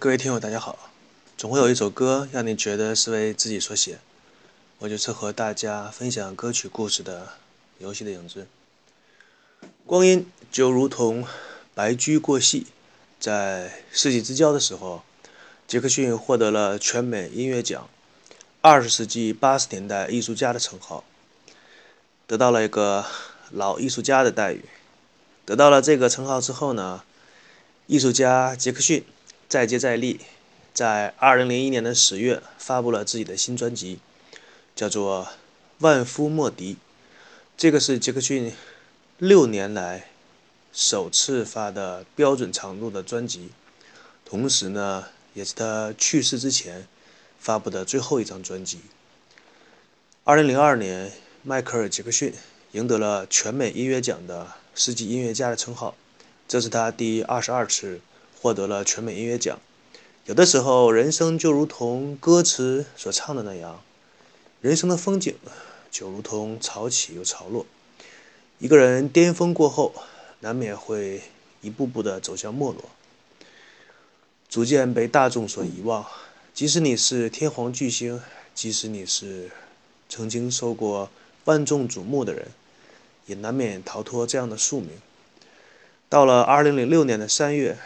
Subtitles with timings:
[0.00, 0.88] 各位听友，大家好。
[1.36, 3.98] 总会有一首歌让你觉得是为自己所写，
[4.78, 7.28] 我就是和大家分享歌曲故事的
[7.76, 8.46] 游戏的影子。
[9.84, 11.26] 光阴就如同
[11.74, 12.68] 白驹过隙，
[13.18, 15.02] 在世纪之交的时候，
[15.68, 17.86] 杰克逊获得了全美音乐奖
[18.62, 21.04] 二十世纪八十年代艺术家的称号，
[22.26, 23.04] 得到了一个
[23.50, 24.64] 老艺术家的待遇。
[25.44, 27.04] 得到了这个称号之后呢，
[27.86, 29.04] 艺术家杰克逊。
[29.50, 30.20] 再接再厉，
[30.72, 33.98] 在二零零一年的十月发布了自己的新专辑，
[34.76, 35.24] 叫做
[35.80, 36.74] 《万夫莫敌》。
[37.56, 38.54] 这个是杰克逊
[39.18, 40.06] 六年来
[40.72, 43.50] 首次发的标准长度的专辑，
[44.24, 46.86] 同时呢，也是他去世之前
[47.40, 48.78] 发布的最后一张专辑。
[50.22, 51.10] 二零零二年，
[51.42, 52.32] 迈克尔·杰克逊
[52.70, 55.96] 赢得了全美音乐奖的世纪音乐家的称号，
[56.46, 58.00] 这是他第二十二次。
[58.40, 59.58] 获得了全美音乐奖。
[60.24, 63.82] 有的时候，人生就如同歌词所唱的那样，
[64.60, 65.34] 人生的风景
[65.90, 67.66] 就如同潮起又潮落。
[68.58, 69.92] 一个人巅峰过后，
[70.40, 71.22] 难免会
[71.60, 72.84] 一步步的走向没落，
[74.48, 76.06] 逐渐被大众所遗忘。
[76.54, 78.22] 即使你是天皇巨星，
[78.54, 79.50] 即使你是
[80.08, 81.10] 曾经受过
[81.44, 82.48] 万众瞩目的人，
[83.26, 84.90] 也难免逃脱这样的宿命。
[86.08, 87.76] 到了二零零六年的三月。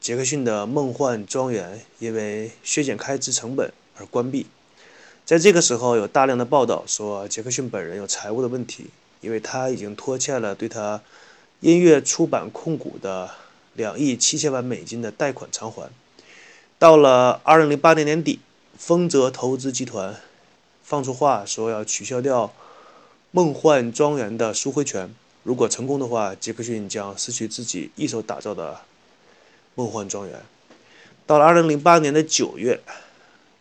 [0.00, 4.46] 杰克逊的梦幻庄园因为削减开支成本而关闭。
[5.24, 8.86] 在这个时候，有大量的报道说杰克逊本人有财务的问题，
[9.20, 11.02] 因为他已经拖欠了对他
[11.60, 13.30] 音乐出版控股的
[13.74, 15.90] 两亿七千万美金的贷款偿还。
[16.78, 18.40] 到了二零零八年年底，
[18.78, 20.16] 丰泽投资集团
[20.82, 22.54] 放出话说要取消掉
[23.32, 25.12] 梦幻庄园的赎回权，
[25.42, 28.80] 如果成功的话，杰克逊将失去自己一手打造的。
[29.78, 30.40] 梦幻庄园。
[31.24, 32.80] 到了二零零八年的九月，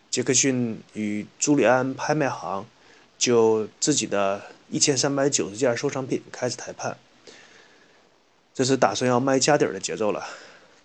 [0.10, 2.66] 杰克逊与朱利安拍卖行
[3.20, 4.42] 就自己的
[4.72, 6.98] 一千三百九十件收藏品开始谈判，
[8.56, 10.26] 这是打算要卖家底儿的节奏了。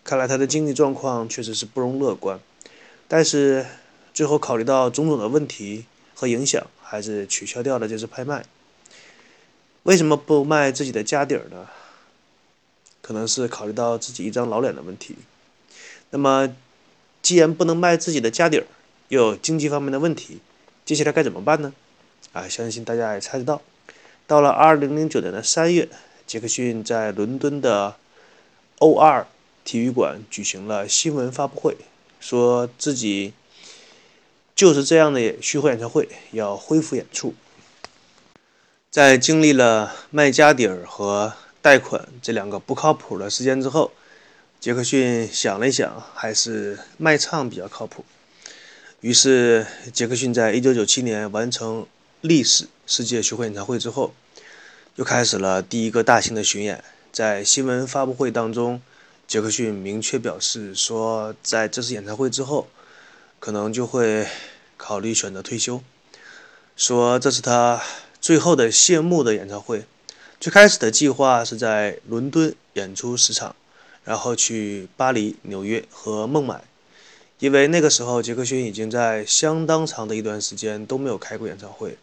[0.05, 2.39] 看来他的经济状况确实是不容乐观，
[3.09, 3.65] 但是
[4.13, 8.45] 最后考虑到种种的问题和影响，还是取消掉了这次拍卖。
[9.85, 11.69] 为什么不卖自己的家底儿呢？
[13.03, 15.17] 可能是考虑到自己一张老脸的问题，
[16.11, 16.55] 那么
[17.21, 18.65] 既然不能卖自己的家底儿，
[19.09, 20.39] 又有经济方面的问题，
[20.85, 21.75] 接下来该怎么办呢？
[22.33, 23.61] 啊，相信大家也猜得到，
[24.29, 25.89] 到了二零零九年的三月，
[26.29, 27.97] 杰克逊在伦敦的
[28.79, 29.25] O2
[29.65, 31.77] 体育馆举行了新闻发布会，
[32.21, 33.33] 说自己
[34.55, 37.35] 就是这样的巡回演唱会要恢复演出，
[38.91, 41.35] 在经历了卖家底儿和。
[41.63, 43.93] 贷款这两个不靠谱的时间之后，
[44.59, 48.05] 杰克逊想了一想，还是卖唱比较靠谱。
[49.01, 51.87] 于是，杰克逊在1997年完成
[52.21, 54.13] 历史世界巡回演唱会之后，
[54.97, 56.83] 又开始了第一个大型的巡演。
[57.13, 58.83] 在新闻发布会当中，
[59.29, 62.69] 杰克逊明确表示说，在这次演唱会之后，
[63.39, 64.27] 可能就会
[64.77, 65.81] 考虑选择退休，
[66.77, 67.81] 说这是他
[68.21, 69.85] 最后的谢幕的演唱会。
[70.43, 73.55] 最开始的计划是在伦敦演出十场，
[74.03, 76.65] 然后去巴黎、纽约和孟买，
[77.39, 81.97] 因为那个时候杰克逊已经在相当长的一段时间都没有开过演唱会，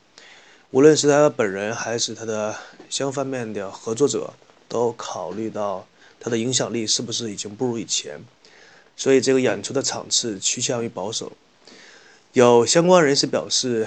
[0.72, 2.56] 无论是他本人还是他的
[2.90, 4.34] 相方面的合作者，
[4.70, 5.86] 都考虑到
[6.18, 8.24] 他的影响力是不是已经不如以前，
[8.96, 11.34] 所以这个演出的场次趋向于保守。
[12.32, 13.86] 有相关人士表示，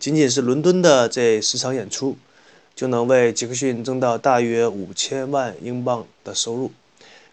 [0.00, 2.16] 仅仅是伦敦的这十场演出。
[2.74, 6.72] 就能为杰克逊挣到大约五千万英镑的收入。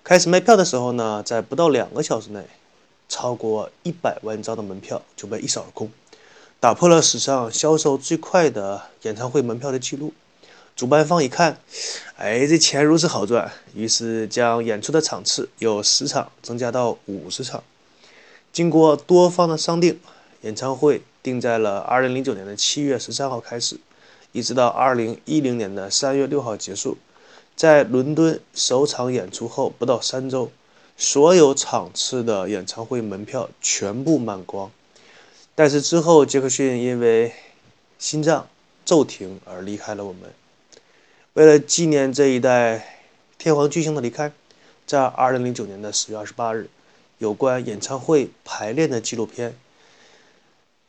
[0.04, 2.44] 开始卖票的时候呢，在不到两个小时内，
[3.08, 5.92] 超过一百万张的门票就被一扫而空，
[6.60, 10.14] 打破了史上销售最快的演唱会门票的记录。
[10.76, 11.58] 主办方一看，
[12.16, 17.62] 哎，这钱如此好赚，于是将演出的场次由十场增加到五十场。
[18.54, 20.00] 经过多方的商定，
[20.42, 23.78] 演唱会定在了二零零九年的七月十三号开始。
[24.32, 26.98] 一直到二零一零年的三月六号结束，
[27.56, 30.52] 在伦敦首场演出后不到三周，
[30.96, 34.70] 所有场次的演唱会门票全部卖光。
[35.56, 37.34] 但是之后，杰克逊因为
[37.98, 38.48] 心脏
[38.86, 40.32] 骤停而离开了我们。
[41.34, 43.04] 为了纪念这一代
[43.38, 44.32] 天皇巨星的离开，
[44.86, 46.70] 在二零零九年的十月二十八日，
[47.18, 49.58] 有关演唱会排练的纪录片，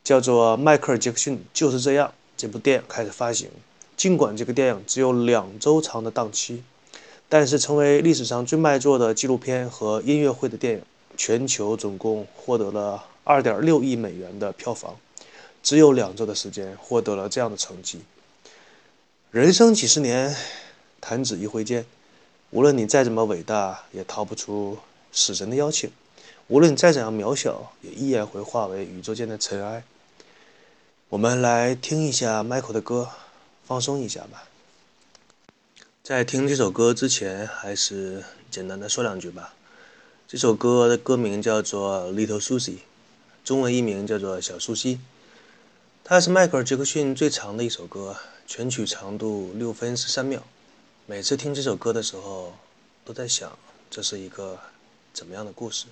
[0.03, 2.07] 叫做《迈克尔·杰克逊就是这样》。
[2.41, 3.51] 这部电影开始发行，
[3.95, 6.63] 尽管这个电影只有两周长的档期，
[7.29, 10.81] 但是成为历史上最卖座的纪录片和音乐会的电影。
[11.15, 14.95] 全球总共获得了2.6亿美元的票房，
[15.61, 18.01] 只有两周的时间获得了这样的成绩。
[19.29, 20.35] 人生几十年，
[20.99, 21.85] 弹指一挥间，
[22.49, 24.79] 无论你再怎么伟大，也逃不出
[25.11, 25.91] 死神的邀请；
[26.47, 29.83] 无论你再怎样渺小，也依然会化为宇宙间的尘埃。
[31.11, 33.09] 我们来听一下 Michael 的歌，
[33.65, 34.47] 放松一下吧。
[36.01, 39.53] 在听这首歌之前，还是简单的说两句吧。
[40.25, 42.75] 这首歌的歌名叫做《Little Susie》，
[43.43, 44.95] 中文译名叫做《小苏西》。
[46.05, 48.15] 它是迈克尔·杰克逊最长的一首歌，
[48.47, 50.41] 全曲长度六分十三秒。
[51.07, 52.53] 每次听这首歌的时候，
[53.03, 53.59] 都在想
[53.89, 54.57] 这是一个
[55.11, 55.87] 怎么样的故事。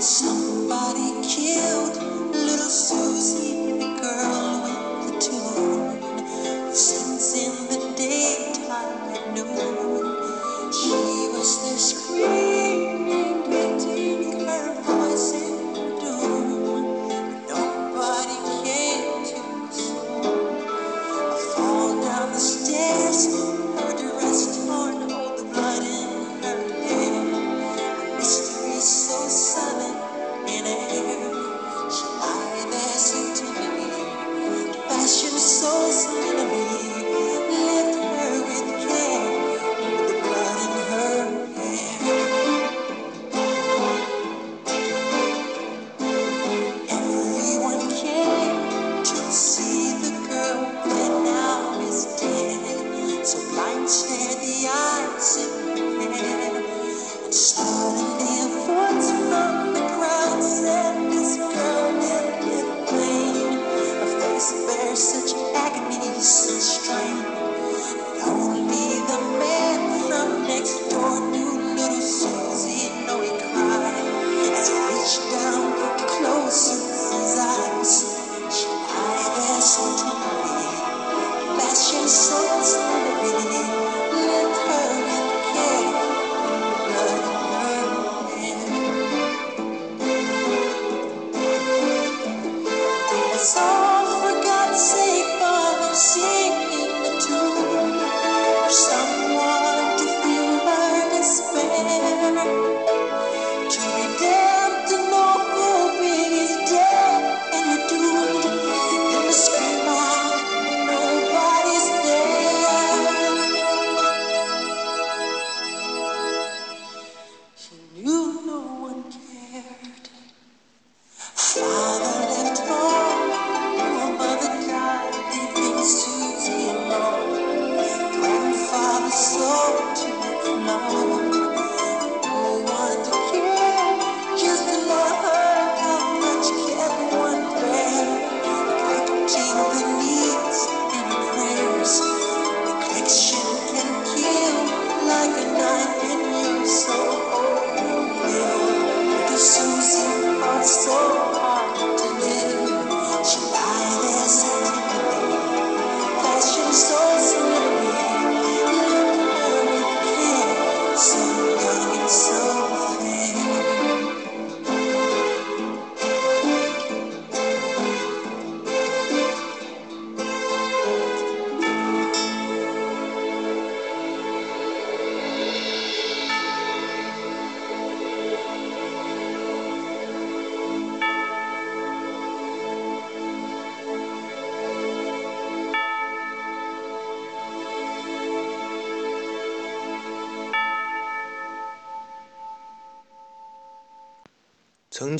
[0.00, 0.29] It's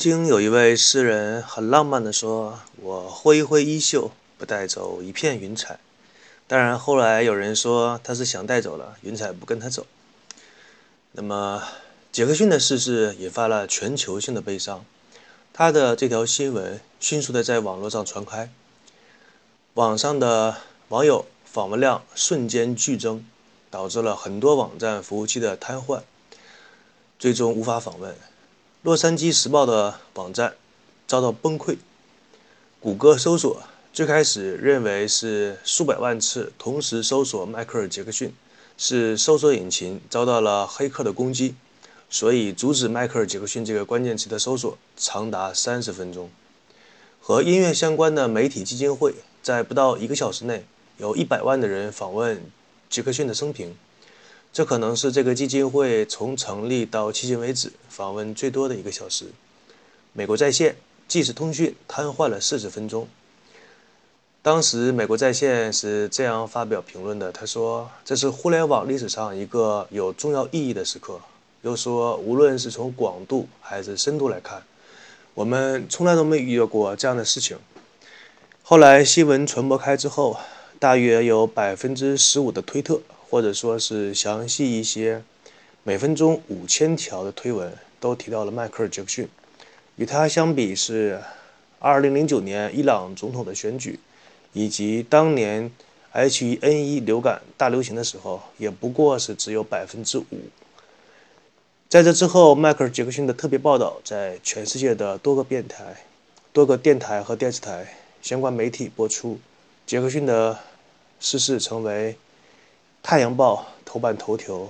[0.01, 5.79] 曾经有一位诗人很浪漫地说：“我挥一挥衣袖，不带走一片云彩。”
[6.49, 9.85] 当然，后来有人说他是想带走了云彩，不跟他走。
[11.11, 11.61] 那么，
[12.11, 14.83] 杰克逊的逝世引发了全球性的悲伤，
[15.53, 18.49] 他的这条新闻迅速的在网络上传开，
[19.75, 23.23] 网上的网友访问量瞬间剧增，
[23.69, 26.01] 导致了很多网站服务器的瘫痪，
[27.19, 28.15] 最终无法访问。
[28.83, 30.55] 洛杉矶时报的网站
[31.05, 31.77] 遭到崩溃。
[32.79, 33.61] 谷歌搜索
[33.93, 38.33] 最开始认为是数百万次同时搜索迈克尔·杰克逊，
[38.79, 41.53] 是搜索引擎遭到了黑客的攻击，
[42.09, 46.31] 所以阻止迈克尔·杰克逊这个关键词的搜索长达三十分钟。
[47.21, 50.65] 和音乐相关的媒体基金会在不到一个小时内
[50.97, 52.43] 有一百万的人访问
[52.89, 53.75] 杰克逊的生平。
[54.53, 59.27] 这可能是这个基金会从成立到迄今为止访问最多的一个小时。
[60.11, 60.75] 美国在线
[61.07, 63.07] 即时通讯瘫痪了四十分钟。
[64.41, 71.17] 当时美国在线是这样发表评论的：“他说，这是互联网历史上一个有重要意义的时刻。
[71.61, 74.61] 又说，无论是从广度还是深度来看，
[75.33, 77.57] 我们从来都没遇到过这样的事情。”
[78.63, 80.37] 后来新闻传播开之后，
[80.77, 82.99] 大约有百分之十五的推特。
[83.31, 85.23] 或者说是详细一些，
[85.83, 89.29] 每分钟五千条的推文都提到了迈克尔·杰克逊。
[89.95, 91.17] 与他相比，是
[91.79, 93.97] 2009年伊朗总统的选举，
[94.51, 95.71] 以及当年
[96.13, 100.25] H1N1 流感大流行的时候，也不过是只有百分之五。
[101.87, 105.95] 在这之后，迈克尔·杰克逊的特别报道在全世界的多个电台、
[106.51, 109.39] 多个电台和电视台相关媒体播出，
[109.85, 110.59] 杰克逊的
[111.21, 112.13] 逝世成为。
[113.03, 114.69] 《太阳报》头版头条，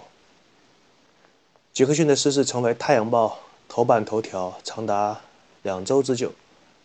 [1.74, 3.28] 杰克逊的逝世成为《太阳报》
[3.68, 5.22] 头版头条长达
[5.64, 6.32] 两周之久。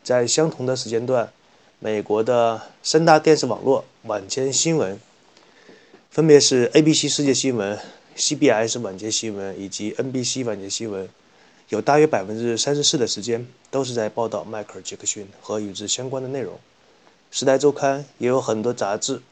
[0.03, 1.33] 在相同的时间段，
[1.79, 5.01] 美国的三大电视网络晚间新闻，
[6.11, 7.79] 分别是 ABC 世界新闻、
[8.17, 11.09] CBS 晚间新闻以及 NBC 晚间新闻，
[11.69, 16.55] 有大约百分之三十四的时间都是在报道迈克尔·杰克逊和与之相关的内容。
[17.31, 19.23] 《时代周刊》也有很多杂志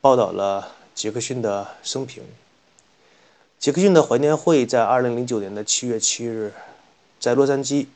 [0.00, 0.75] 报道了。
[0.96, 2.24] 杰克逊的生平。
[3.58, 6.54] 杰克逊的怀念会在二零零九年的七月七日，
[7.20, 7.86] 在洛杉矶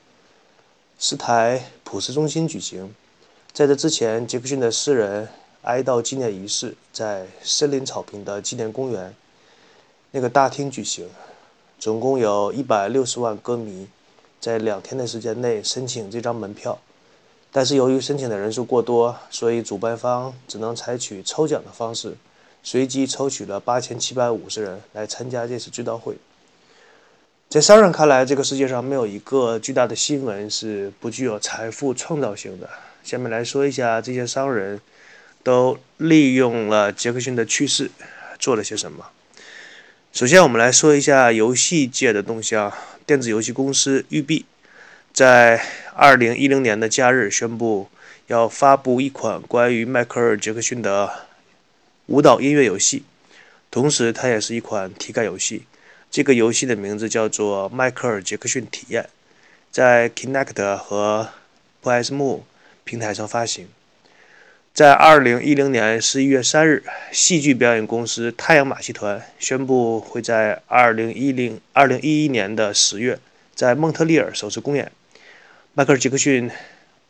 [0.98, 2.94] 斯台普斯中心举行。
[3.54, 5.26] 在这之前，杰克逊的私人
[5.62, 9.14] 哀悼纪念仪式在森林草坪的纪念公园
[10.10, 11.08] 那个大厅举行。
[11.78, 13.88] 总共有一百六十万歌迷
[14.38, 16.78] 在两天的时间内申请这张门票，
[17.50, 22.14] 但是由于申请的人数过多，所以主办方只能采取抽奖的方式。
[22.62, 26.16] 随机抽取了八千七百五十人来参加这次追悼会。
[27.48, 32.70] 在商人看来，这个世界上没有一个巨大的新闻是不具有财富创造性的。
[33.02, 34.80] 下面来说一下这些商人，
[35.42, 37.90] 都利用了杰克逊的去世
[38.38, 39.06] 做了些什么。
[40.12, 42.72] 首先，我们来说一下游戏界的动向。
[43.06, 44.46] 电子游戏公司育碧
[45.12, 45.60] 在
[45.96, 47.88] 二零一零年的假日宣布，
[48.28, 51.29] 要发布一款关于迈克尔·杰克逊的。
[52.10, 53.04] 舞蹈音乐游戏，
[53.70, 55.62] 同时它也是一款体感游戏。
[56.10, 59.04] 这个游戏的名字叫做《迈克尔·杰克逊体验》，
[59.70, 61.28] 在 Kinect 和
[61.80, 62.44] PS m o
[62.82, 63.68] 平台上发行。
[64.74, 73.20] 在2010年11月3日，戏剧表演公司太阳马戏团宣布会在2010 2011年的十月
[73.54, 74.90] 在蒙特利尔首次公演
[75.74, 76.50] 《迈克尔·杰克逊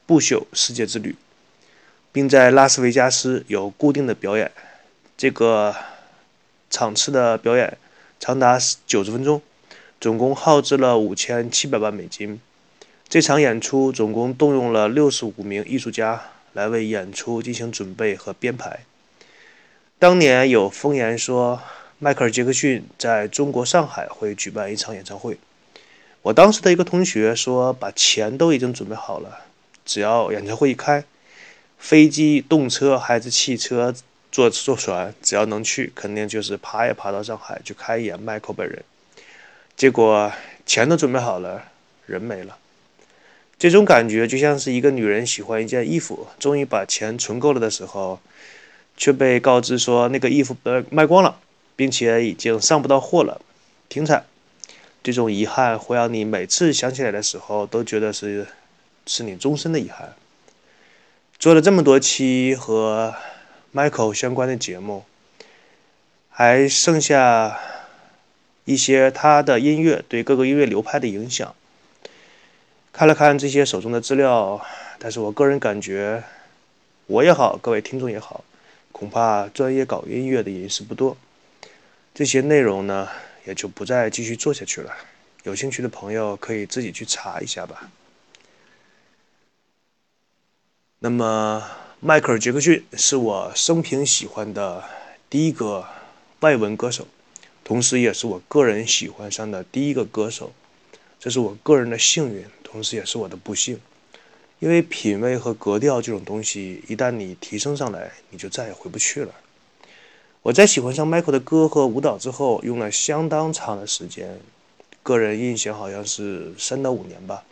[0.05, 1.13] 不朽世界之旅》，
[2.13, 4.53] 并在拉斯维加斯有固定的表演。
[5.21, 5.77] 这个
[6.71, 7.77] 场次的表演
[8.19, 9.43] 长达九十分钟，
[10.01, 12.41] 总共耗资了五千七百万美金。
[13.07, 16.23] 这场演出总共动用了六十五名艺术家
[16.55, 18.81] 来为演出进行准备和编排。
[19.99, 21.61] 当年有风言说，
[21.99, 25.37] 迈克尔·杰克逊在中国上海会举办一场演唱会。
[26.23, 29.41] 我当时的一个同学说，把钱都已经准备好了，
[29.85, 31.05] 只要演唱会一开，
[31.79, 33.95] 飞机、动车还是汽车。
[34.33, 38.85] 坐坐船，只要能去，肯定就是爬也爬到上海去看一眼迈克本人。
[39.77, 40.31] 结果
[40.65, 41.65] 钱都准备好了，
[42.07, 42.57] 人没了。
[43.59, 48.21] 这种感觉就像是一个女人喜欢一件衣服，终于把钱存够了的时候，
[48.97, 51.41] 却被告知说那个衣服被卖光了，
[51.75, 53.41] 并且已经上不到货了，
[53.89, 54.25] 停产。
[55.03, 58.47] 这种遗憾会让你每次想起来的时候都觉得是
[59.07, 60.15] 是你终身的遗憾。
[61.39, 63.13] 做了这么多期和。
[63.73, 65.05] Michael 相关的节目，
[66.29, 67.61] 还剩下
[68.65, 71.55] 一些他的音乐对各个音乐流派的影响。
[72.93, 74.61] 看了看这些手中的资料，
[74.99, 76.25] 但是我个人感觉，
[77.07, 78.45] 我也好，各位听众也好，
[78.91, 81.17] 恐怕专业搞音乐的也是不多。
[82.13, 83.09] 这些内容呢，
[83.45, 84.93] 也就不再继续做下去了。
[85.45, 87.89] 有兴趣的朋友可以自己去查一下吧。
[90.99, 91.65] 那么，
[92.03, 94.83] 迈克尔·杰克逊是我生平喜欢的
[95.29, 95.85] 第一个
[96.41, 97.07] 外文歌手，
[97.63, 100.51] 同时也是我个人喜欢上的第一个歌手。
[101.19, 103.79] 这是我个人的幸运，同时也是我的不幸。
[104.61, 109.35] 因为品味和格调这种东西，一旦你提升上来，你就再也回不去了。
[110.41, 114.41] 我在喜欢上迈克的歌和舞蹈之后，用了相当长的时间，
[115.03, 117.45] 个人印象好像是三到五年吧，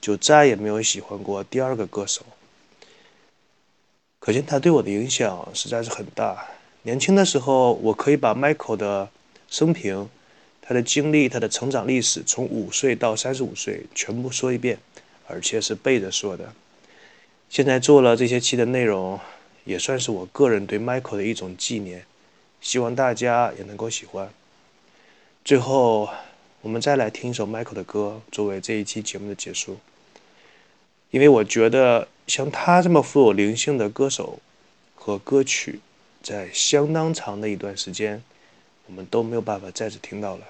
[0.00, 2.22] 就再也没有喜欢过第二个歌手。
[4.26, 6.48] 可见他对我的影响实在是很大。
[6.82, 9.08] 年轻的时候，我可以把 Michael 的
[9.48, 10.08] 生平、
[10.60, 14.80] 他的经历、他的成长历史，从五岁到三十五岁全部说一遍，
[15.28, 16.52] 而且是背着说的。
[17.48, 19.20] 现在做了这些期的内容，
[19.64, 22.04] 也算是我个人对 Michael 的一种纪念，
[22.60, 24.28] 希望大家也能够喜欢。
[25.44, 26.08] 最后，
[26.62, 29.76] 我们再来听一首 Michael 的歌，作为这一期节目的结束。
[31.12, 34.40] 因为我觉得，像他这么富有灵性的歌手
[34.94, 35.80] 和歌曲，
[36.22, 38.22] 在相当长的一段时间，
[38.86, 40.44] 我们都没有办法再次听到了。